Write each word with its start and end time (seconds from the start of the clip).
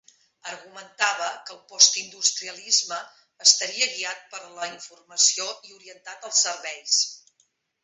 Argumentava 0.51 1.27
que 1.49 1.53
el 1.55 1.59
postindustrialisme 1.73 2.97
estaria 3.45 3.91
guiat 3.99 4.25
per 4.33 4.41
la 4.57 4.71
informació 4.73 5.49
i 5.71 5.77
orientat 5.79 6.29
als 6.31 6.43
serveis. 6.49 6.99